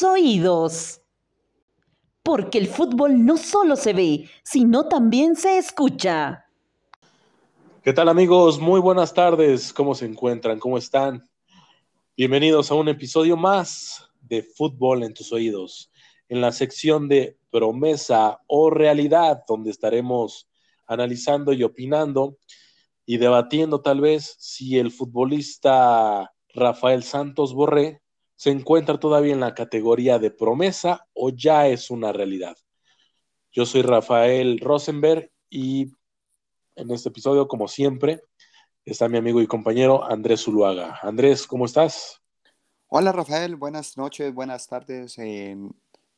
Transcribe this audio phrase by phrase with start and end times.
[0.00, 1.02] Oídos.
[2.22, 6.46] Porque el fútbol no solo se ve, sino también se escucha.
[7.82, 8.58] ¿Qué tal amigos?
[8.58, 9.72] Muy buenas tardes.
[9.72, 10.58] ¿Cómo se encuentran?
[10.58, 11.28] ¿Cómo están?
[12.16, 15.90] Bienvenidos a un episodio más de Fútbol en tus oídos,
[16.28, 20.48] en la sección de promesa o realidad, donde estaremos
[20.86, 22.38] analizando y opinando
[23.04, 28.01] y debatiendo tal vez si el futbolista Rafael Santos Borré
[28.42, 32.56] se encuentra todavía en la categoría de promesa o ya es una realidad.
[33.52, 35.92] Yo soy Rafael Rosenberg y
[36.74, 38.20] en este episodio, como siempre,
[38.84, 40.98] está mi amigo y compañero Andrés Zuluaga.
[41.02, 42.20] Andrés, ¿cómo estás?
[42.88, 45.14] Hola Rafael, buenas noches, buenas tardes.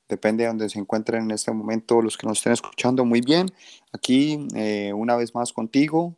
[0.08, 3.04] depende de donde se encuentren en este momento los que nos estén escuchando.
[3.04, 3.50] Muy bien,
[3.92, 6.16] aquí eh, una vez más contigo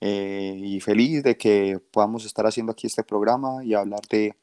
[0.00, 4.34] eh, y feliz de que podamos estar haciendo aquí este programa y hablar de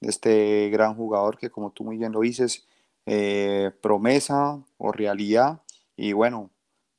[0.00, 2.66] de este gran jugador que como tú muy bien lo dices,
[3.06, 5.60] eh, promesa o realidad.
[5.96, 6.50] Y bueno,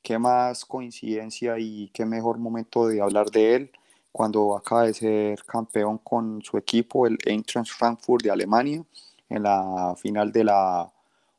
[0.02, 3.72] qué más coincidencia y qué mejor momento de hablar de él
[4.12, 8.84] cuando acaba de ser campeón con su equipo, el Eintracht Frankfurt de Alemania,
[9.28, 10.92] en la final de la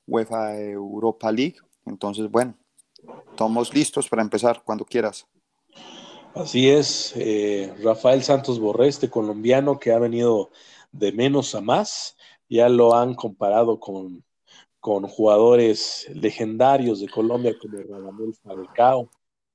[0.08, 1.58] UEFA Europa League.
[1.86, 2.56] Entonces, bueno,
[3.30, 5.28] estamos listos para empezar cuando quieras.
[6.34, 10.50] Así es, eh, Rafael Santos Borré, este colombiano que ha venido
[10.92, 12.16] de menos a más.
[12.50, 14.24] Ya lo han comparado con,
[14.80, 19.10] con jugadores legendarios de Colombia como Radamel Falcao.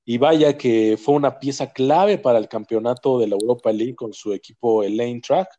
[0.05, 4.13] Y vaya que fue una pieza clave para el campeonato de la Europa League con
[4.13, 5.49] su equipo el Lane Track,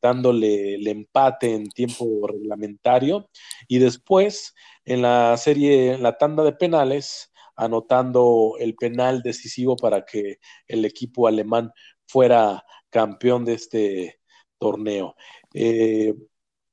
[0.00, 3.28] dándole el empate en tiempo reglamentario.
[3.66, 4.54] Y después,
[4.84, 10.38] en la serie, en la tanda de penales, anotando el penal decisivo para que
[10.68, 11.72] el equipo alemán
[12.06, 14.19] fuera campeón de este,
[14.60, 15.16] torneo.
[15.52, 16.14] Eh,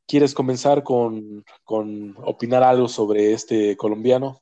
[0.05, 4.41] ¿Quieres comenzar con, opinar algo sobre este colombiano?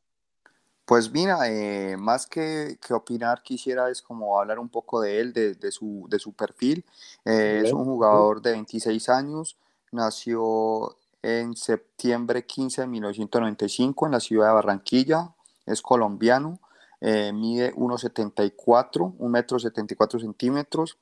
[0.85, 5.71] Pues mira, eh, más que, opinar, quisiera es como hablar un poco de él, de,
[5.71, 6.85] su, de su, perfil.
[7.23, 9.57] Eh, es un jugador de 26 años,
[9.91, 15.33] nació en septiembre 15 de 1995 en la ciudad de Barranquilla,
[15.65, 16.59] es colombiano,
[17.01, 20.97] mide 1,74, 1 metro 74 centímetros,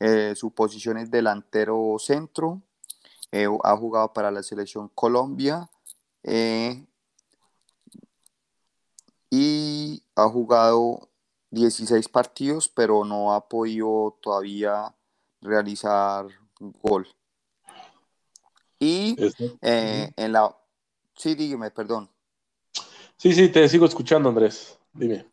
[0.00, 2.62] eh, su posición es delantero centro.
[3.32, 5.68] Eh, ha jugado para la selección Colombia.
[6.22, 6.84] Eh,
[9.30, 11.08] y ha jugado
[11.50, 14.94] 16 partidos, pero no ha podido todavía
[15.40, 16.26] realizar
[16.58, 17.06] gol.
[18.78, 20.56] Y en la...
[21.14, 22.08] Sí, dígame, perdón.
[23.16, 24.78] Sí, sí, te sigo escuchando, Andrés.
[24.92, 25.26] Dime.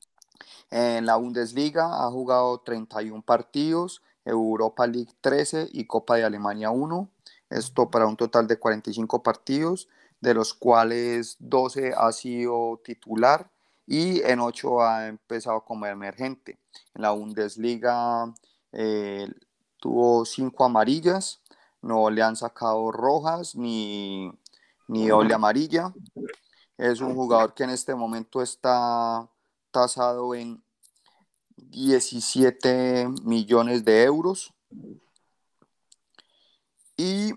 [0.69, 7.09] En la Bundesliga ha jugado 31 partidos, Europa League 13 y Copa de Alemania 1.
[7.49, 9.87] Esto para un total de 45 partidos,
[10.19, 13.49] de los cuales 12 ha sido titular
[13.87, 16.57] y en 8 ha empezado como emergente.
[16.95, 18.33] En la Bundesliga
[18.71, 19.27] eh,
[19.79, 21.41] tuvo 5 amarillas,
[21.81, 24.31] no le han sacado rojas ni,
[24.87, 25.93] ni doble amarilla.
[26.77, 29.29] Es un jugador que en este momento está
[29.75, 30.63] tasado en
[31.57, 34.53] 17 millones de euros.
[36.95, 37.33] Y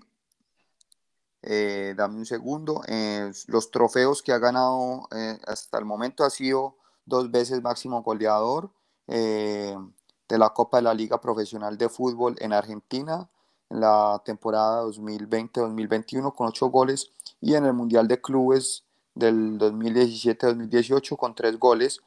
[1.41, 6.29] eh, dame un segundo, eh, los trofeos que ha ganado eh, hasta el momento ha
[6.29, 8.71] sido dos veces máximo goleador
[9.07, 13.27] de la Copa de la Liga Profesional de Fútbol en Argentina
[13.69, 17.11] en la temporada 2020-2021 con ocho goles
[17.41, 18.83] y en el Mundial de Clubes
[19.15, 22.01] del 2017-2018 con tres goles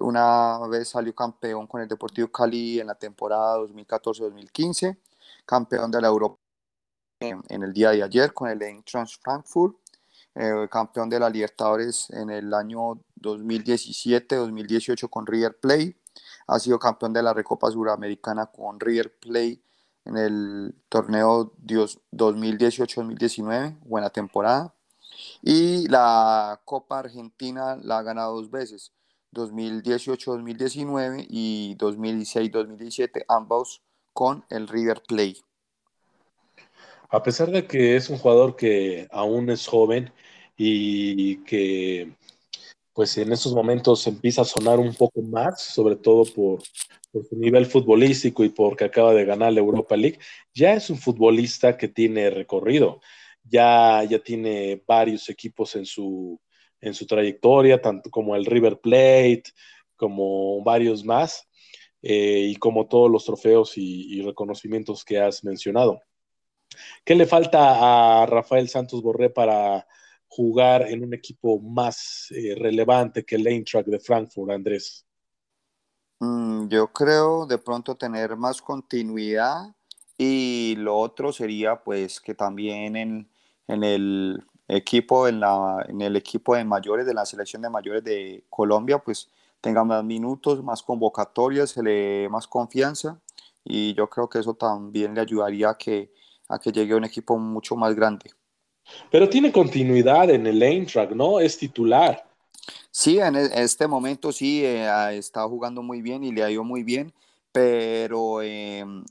[0.00, 4.98] una vez salió campeón con el Deportivo Cali en la temporada 2014-2015,
[5.46, 6.38] campeón de la Europa
[7.20, 9.76] en, el día de ayer con el Eintracht Frankfurt,
[10.34, 15.96] eh, campeón de la Libertadores en el año 2017-2018 con River Plate,
[16.46, 19.60] ha sido campeón de la Recopa Suramericana con River Plate
[20.04, 24.74] en el torneo 2018-2019, buena temporada.
[25.42, 28.92] Y la Copa Argentina la ha ganado dos veces,
[29.34, 33.82] 2018-2019 y 2016-2017, ambos
[34.12, 35.38] con el River Plate.
[37.08, 40.12] A pesar de que es un jugador que aún es joven
[40.56, 42.12] y que
[43.00, 46.62] pues en estos momentos empieza a sonar un poco más, sobre todo por,
[47.10, 50.18] por, su nivel futbolístico y porque acaba de ganar la Europa League,
[50.52, 53.00] ya es un futbolista que tiene recorrido,
[53.44, 56.38] ya, ya tiene varios equipos en su,
[56.80, 59.44] en su trayectoria, tanto como el River Plate,
[59.96, 61.48] como varios más,
[62.02, 66.00] eh, y como todos los trofeos y, reconocimientos que has mencionado.
[67.04, 69.86] ¿Qué le falta a Rafael Santos Borré para
[70.28, 75.04] jugar en un equipo más eh, relevante que el Eintracht de Frankfurt, Andrés?
[76.20, 79.74] Mm, yo creo de pronto tener más continuidad
[80.16, 83.28] y lo otro sería pues que también en,
[83.66, 84.44] el
[84.76, 88.98] equipo en, la, en el equipo de mayores de la selección de mayores de Colombia
[88.98, 89.28] pues
[89.60, 93.18] tenga más minutos, más convocatorias, se le dé más confianza
[93.64, 96.12] y yo creo que eso también le ayudaría a que,
[96.48, 98.30] a que llegue a un equipo mucho más grande.
[99.10, 101.38] Pero tiene continuidad en el Eintracht, ¿no?
[101.38, 102.26] Es titular.
[102.90, 106.64] Sí, en e, este momento sí, eh, está jugando muy bien y le ha ido
[106.64, 107.12] muy bien,
[107.52, 109.04] pero em,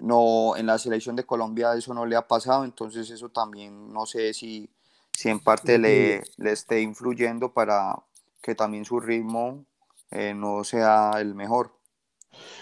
[0.00, 4.06] no, en la selección de Colombia eso no le ha pasado, entonces eso también no
[4.06, 4.68] sé si,
[5.12, 7.96] si en parte le, le esté influyendo para
[8.42, 9.64] que también su ritmo
[10.10, 11.78] eh, no sea el mejor.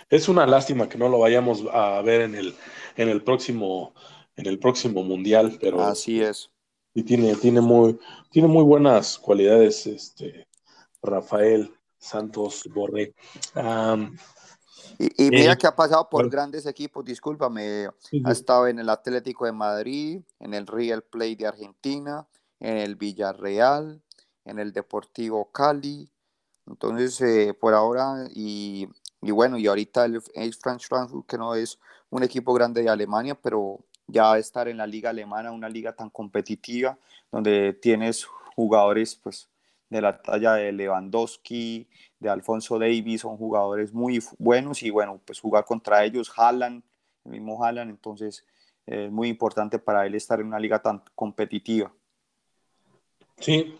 [0.09, 2.57] Es una lástima que no lo vayamos a ver en el,
[2.97, 3.95] en el próximo
[4.41, 6.51] en el próximo mundial, pero así es.
[6.95, 7.99] Y tiene, tiene muy,
[8.31, 10.49] tiene muy buenas cualidades, este
[11.03, 13.15] Rafael Santos Borré.
[14.99, 17.89] y, mira eh, que ha pasado por grandes equipos, discúlpame,
[18.25, 22.27] ha estado en el Atlético de Madrid, en el Real Play de Argentina,
[22.61, 24.01] en el Villarreal,
[24.45, 26.09] en el Deportivo Cali,
[26.67, 28.89] entonces eh, por ahora y,
[29.23, 31.79] bueno, y ahorita el Eintracht Frankfurt que no es
[32.11, 36.11] un equipo grande de Alemania, pero ya estar en la liga alemana, una liga tan
[36.11, 36.99] competitiva,
[37.31, 38.25] donde tienes
[38.55, 39.49] jugadores pues,
[39.89, 45.41] de la talla de Lewandowski, de Alfonso Davis, son jugadores muy buenos y bueno, pues
[45.41, 46.83] jugar contra ellos, Haaland,
[47.25, 48.45] el mismo Haaland, entonces
[48.87, 51.93] es muy importante para él estar en una liga tan competitiva.
[53.41, 53.77] Sí,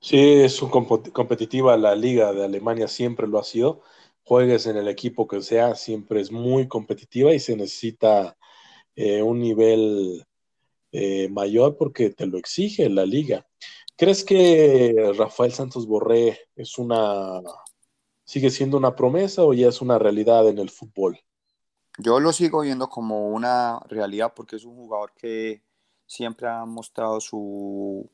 [0.00, 3.82] sí, es competitiva la liga de Alemania, siempre lo ha sido.
[4.22, 8.36] Juegues en el equipo que sea, siempre es muy competitiva y se necesita
[8.94, 10.24] eh, un nivel
[10.92, 13.46] eh, mayor porque te lo exige la liga.
[13.96, 17.42] ¿Crees que Rafael Santos Borré es una
[18.30, 21.18] sigue siendo una promesa o ya es una realidad en el fútbol?
[21.98, 25.64] Yo lo sigo viendo como una realidad porque es un jugador que
[26.06, 28.08] siempre ha mostrado su,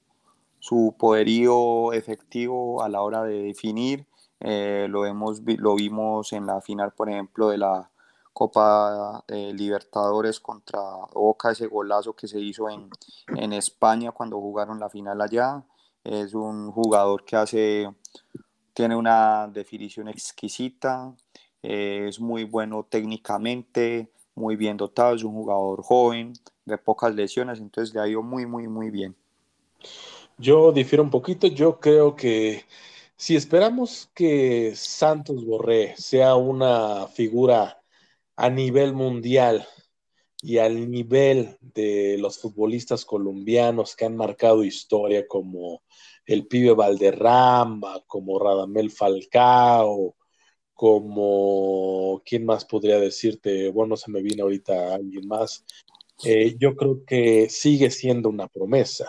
[0.66, 4.04] su poderío efectivo a la hora de definir.
[4.40, 7.88] Eh, lo, hemos, lo vimos en la final, por ejemplo, de la
[8.32, 10.80] Copa eh, Libertadores contra
[11.14, 12.90] Boca, ese golazo que se hizo en,
[13.36, 15.62] en, España cuando jugaron la final allá.
[16.02, 17.88] Es un jugador que hace,
[18.74, 21.14] tiene una definición exquisita,
[21.62, 26.32] eh, es muy bueno técnicamente, muy bien dotado, es un jugador joven,
[26.64, 29.14] de pocas lesiones, entonces le ha ido muy, muy, muy bien.
[30.38, 32.64] Yo difiero un poquito, yo creo que
[33.16, 37.82] si esperamos que Santos Borré sea una figura
[38.36, 39.66] a nivel mundial
[40.42, 45.82] y al nivel de los futbolistas colombianos que han marcado historia como
[46.26, 50.16] el pibe Valderrama, como Radamel Falcao,
[50.74, 53.70] como, ¿quién más podría decirte?
[53.70, 55.64] Bueno, se me viene ahorita alguien más.
[56.24, 59.06] Eh, yo creo que sigue siendo una promesa.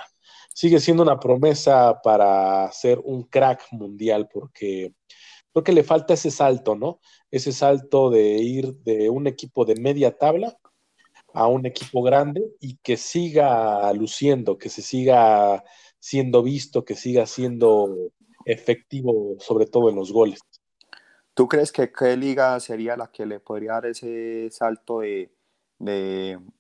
[0.58, 4.92] Sigue siendo una promesa para ser un crack mundial porque
[5.54, 7.00] creo que le falta ese salto, ¿no?
[7.30, 10.58] ese salto de ir de un equipo de media tabla
[11.32, 15.64] a un equipo grande y que siga luciendo, que se siga
[16.00, 18.10] siendo visto, que siga siendo
[18.44, 20.40] efectivo, sobre todo en los goles.
[21.36, 25.30] ¿Tú crees que qué liga sería la que le podría dar ese salto de,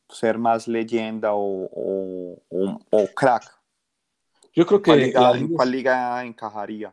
[0.07, 2.39] ser más leyenda o,
[3.15, 3.56] crack?
[4.57, 5.13] Yo creo que...
[5.15, 6.91] ¿En cuál liga encajaría?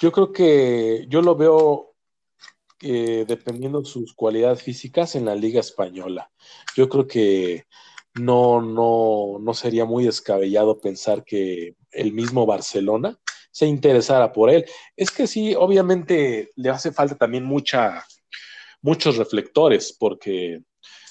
[0.00, 1.94] Yo creo que yo lo veo
[2.80, 6.30] dependiendo de sus cualidades físicas en la Liga Española.
[6.74, 7.66] Yo creo que
[8.14, 13.18] no, no, no sería muy descabellado pensar que el mismo Barcelona
[13.50, 14.64] se interesara por él.
[14.96, 18.02] Es que sí, obviamente le hace falta también mucha,
[18.80, 20.62] muchos reflectores, porque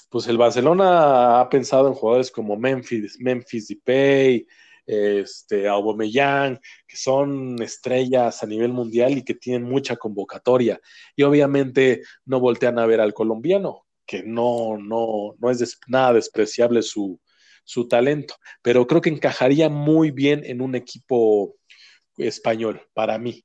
[0.10, 4.48] pues el Barcelona ha pensado en jugadores como Memphis, Memphis Depay,
[4.88, 10.80] este, Aubameyang, que son estrellas a nivel mundial y que tienen mucha convocatoria.
[11.16, 16.82] Y obviamente no voltean a ver al colombiano, que no, no, no es nada despreciable
[16.82, 17.20] su,
[17.66, 21.56] su talento, pero creo que encajaría muy bien en un equipo
[22.16, 23.44] español, para mí.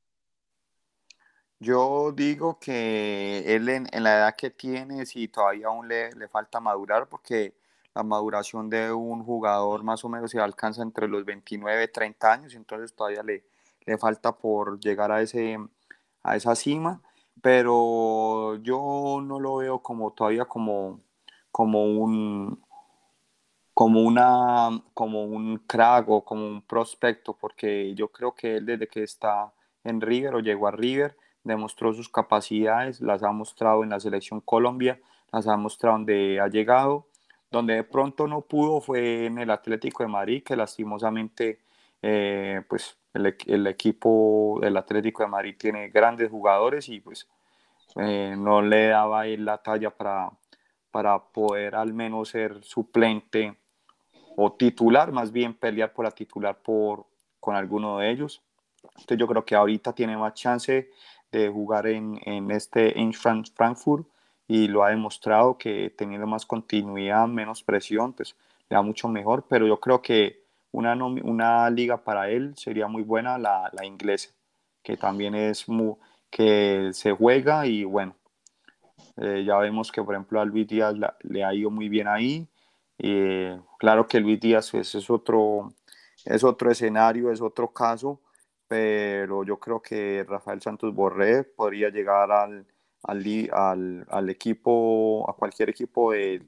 [1.58, 6.58] Yo digo que él en, la edad que tiene, si todavía aún le, le falta
[6.60, 7.54] madurar, porque
[7.94, 12.32] la maduración de un jugador más o menos se alcanza entre los 29 y 30
[12.32, 13.44] años, entonces todavía le,
[13.86, 15.58] le falta por llegar a, ese,
[16.22, 17.00] a esa cima,
[17.40, 21.00] pero yo no lo veo como todavía como,
[21.50, 22.62] como un
[23.74, 28.86] como, una, como un crack o como un prospecto, porque yo creo que él desde
[28.86, 29.52] que está
[29.84, 34.40] en River o llegó a River, demostró sus capacidades, las ha mostrado en la selección
[34.40, 35.00] Colombia,
[35.32, 37.06] las ha mostrado donde ha llegado.
[37.52, 41.60] Donde de pronto no pudo fue en el Atlético de Madrid, que lastimosamente
[42.00, 47.28] eh, pues el, equipo del Atlético de Madrid tiene grandes jugadores y pues
[47.96, 50.30] eh, no le daba ahí la talla para,
[50.90, 53.54] para poder al menos ser suplente
[54.36, 57.04] o titular, más bien pelear por la titular por,
[57.38, 58.42] con alguno de ellos.
[58.82, 60.90] Entonces yo creo que ahorita tiene más chance
[61.30, 64.06] de jugar en, en este en Frankfurt
[64.52, 68.36] y lo ha demostrado que teniendo más continuidad, menos presión, pues
[68.68, 70.42] le da mucho mejor, pero yo creo que
[70.72, 74.28] una, una liga para él sería muy buena la, la inglesa,
[74.82, 75.94] que también es muy,
[76.28, 78.14] que se juega y bueno,
[79.16, 82.46] eh, ya vemos que por ejemplo a Luis Díaz le ha ido muy bien ahí,
[82.98, 85.72] eh, claro que Luis Díaz pues, es, otro,
[86.26, 88.20] es otro escenario, es otro caso,
[88.68, 92.66] pero yo creo que Rafael Santos Borré podría llegar al,
[93.02, 96.42] al, al, equipo, a cualquier equipo de,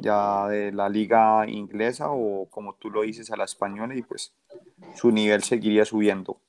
[0.00, 4.34] ya de la liga inglesa o como tú lo dices a la española y pues
[4.94, 6.40] su nivel seguiría subiendo.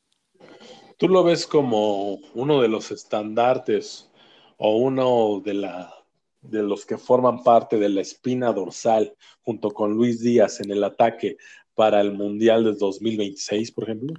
[0.97, 4.11] ¿Tú lo ves como uno de los estandartes
[4.57, 5.93] o uno de, la,
[6.41, 10.83] de los que forman parte de la espina dorsal junto con Luis Díaz en el
[10.83, 11.37] ataque
[11.73, 14.13] para el Mundial de 2026, por ejemplo?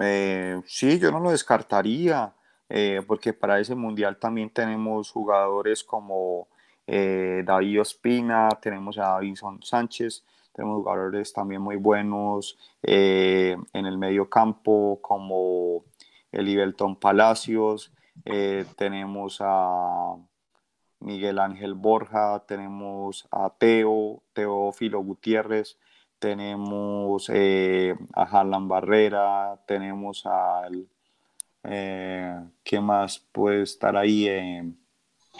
[0.00, 2.34] Eh, sí, yo no lo descartaría.
[2.72, 6.46] Eh, porque para ese mundial también tenemos jugadores como
[6.86, 13.98] eh, David Ospina, tenemos a Davison Sánchez, tenemos jugadores también muy buenos eh, en el
[13.98, 15.84] medio campo como
[16.30, 17.92] Elivelton Palacios,
[18.76, 20.14] tenemos a
[21.00, 25.76] Miguel Ángel Borja, tenemos a Teo, Teófilo Gutiérrez,
[26.20, 30.86] tenemos a Harlan Barrera, tenemos al
[31.64, 34.28] eh, ¿Qué más puede estar ahí?
[34.28, 34.72] Eh,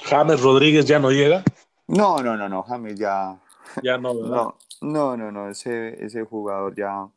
[0.04, 1.42] James Rodríguez ya no llega.
[1.86, 3.38] No, no, no, no, James ya.
[3.82, 7.08] Ya no, No, no, no, no, ese, ese jugador ya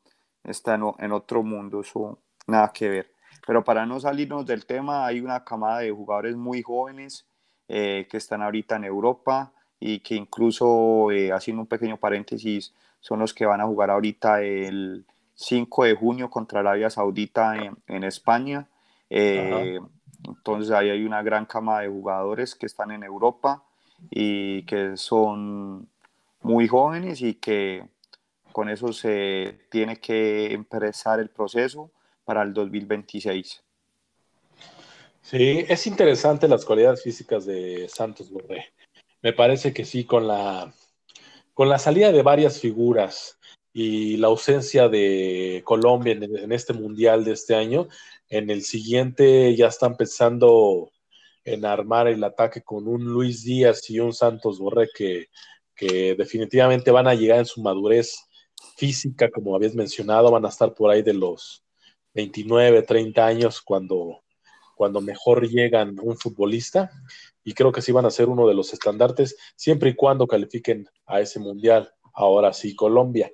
[0.43, 3.11] está en, en, otro mundo, eso nada que ver.
[3.45, 7.25] Pero para no salirnos del tema, hay una camada de jugadores muy jóvenes
[7.67, 13.19] eh, que están ahorita en Europa y que incluso, eh, haciendo un pequeño paréntesis, son
[13.19, 15.05] los que van a jugar ahorita el
[15.35, 18.67] 5 de junio contra Arabia Saudita en, en España.
[19.15, 19.79] Eh,
[20.27, 23.63] entonces ahí hay una gran cama de jugadores que están en Europa
[24.09, 25.87] y que son
[26.41, 27.87] muy jóvenes y que
[28.51, 31.91] con eso se tiene que empezar el proceso
[32.25, 33.61] para el 2026.
[35.21, 38.73] Sí, es interesante las cualidades físicas de Santos Borré.
[39.21, 40.73] Me parece que sí, con la,
[41.53, 43.37] con la salida de varias figuras
[43.73, 47.87] y la ausencia de Colombia en, este mundial de este año,
[48.29, 50.91] en el siguiente ya están pensando
[51.43, 55.27] en armar el ataque con un Luis Díaz y un Santos Borré que,
[56.17, 58.15] definitivamente van a llegar en su madurez
[58.77, 61.65] física, como habías mencionado, van a estar por ahí de los
[62.13, 64.23] 29, 30 años cuando,
[64.75, 66.89] cuando mejor llegan un futbolista.
[67.43, 70.87] Y creo que sí van a ser uno de los estandartes, siempre y cuando califiquen
[71.05, 71.91] a ese mundial.
[72.13, 73.29] Ahora sí, Colombia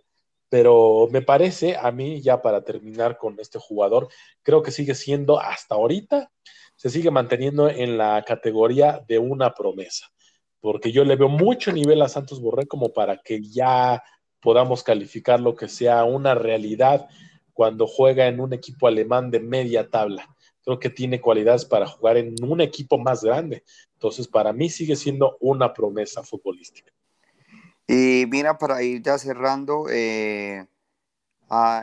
[0.49, 4.09] pero me parece a mí, ya para terminar con este jugador,
[4.41, 6.31] creo que sigue siendo hasta ahorita,
[6.75, 10.11] se sigue manteniendo en la categoría de una promesa,
[10.59, 14.03] porque yo le veo mucho nivel a Santos Borré como para que ya
[14.41, 17.07] podamos calificar lo que sea una realidad
[17.53, 20.33] cuando juega en un equipo alemán de media tabla.
[20.63, 23.63] Creo que tiene cualidades para jugar en un equipo más grande.
[23.93, 26.93] Entonces, para mí sigue siendo una promesa futbolística.
[27.91, 30.63] Y mira, para ir ya cerrando, eh,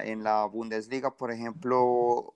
[0.05, 2.33] en la Bundesliga, por ejemplo,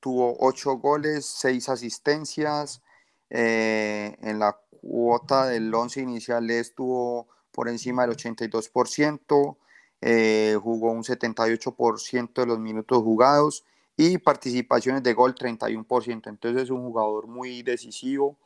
[0.00, 2.82] tuvo ocho goles, seis asistencias.
[3.30, 9.56] Eh, en la cuota del once inicial estuvo por encima del 82%,
[10.00, 13.64] eh, jugó un 78% de los minutos jugados
[13.96, 16.28] y participaciones de gol 31%.
[16.28, 18.36] Entonces es un jugador muy decisivo,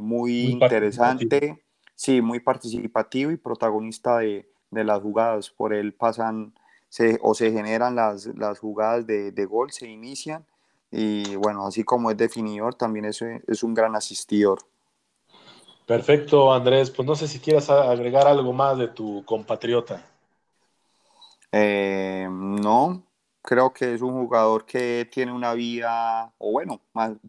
[0.00, 1.62] muy, interesante
[2.02, 5.50] sí, muy participativo y protagonista de, las jugadas.
[5.50, 6.52] Por él pasan
[7.20, 10.44] o se generan las, jugadas de, gol, se inician.
[10.90, 14.58] Y bueno, así como es definidor, también es, es un gran asistidor.
[15.86, 16.90] Perfecto, Andrés.
[16.90, 20.04] Pues no sé si quieras agregar algo más de tu compatriota.
[21.52, 23.04] Eh, no,
[23.42, 26.80] creo que es un jugador que tiene una vida, o bueno,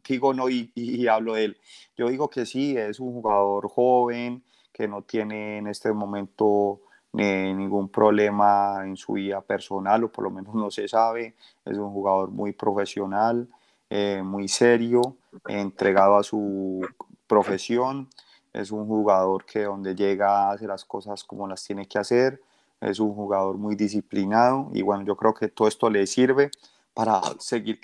[0.08, 1.58] digo no y, hablo de él.
[1.96, 6.82] Yo digo que sí, es un jugador joven, que no tiene en este momento
[7.14, 11.36] ningún problema en su vida personal, o por lo menos no se sabe.
[11.64, 13.48] Es un jugador muy profesional,
[13.90, 16.82] eh, muy serio, entregado a su
[17.28, 18.10] profesión.
[18.52, 22.42] Es un jugador que donde llega hace las cosas como las tiene que hacer.
[22.82, 26.50] Es un jugador muy disciplinado y bueno, yo creo que todo esto le sirve
[26.94, 27.80] para seguir,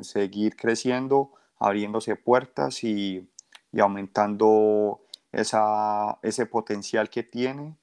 [0.00, 3.28] seguir creciendo, abriéndose puertas y,
[3.72, 5.01] y aumentando
[5.32, 7.76] esa, ese potencial que tiene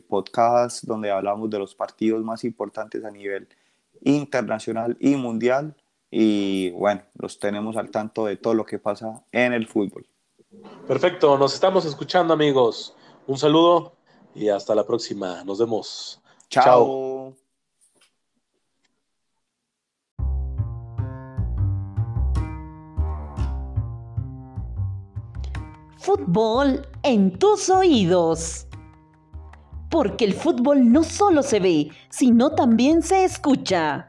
[0.07, 3.47] podcast donde hablamos de los partidos más importantes a nivel
[4.01, 5.75] internacional y mundial.
[6.11, 10.05] Y bueno, los tenemos al tanto de todo lo que pasa en el fútbol.
[10.87, 12.95] Perfecto, nos estamos escuchando amigos.
[13.27, 13.93] Un saludo
[14.33, 15.43] y hasta la próxima.
[15.43, 16.19] Nos vemos.
[16.49, 17.35] Chao.
[25.97, 28.68] Fútbol en tus oídos.
[29.89, 34.07] Porque el fútbol no solo se ve, sino también se escucha.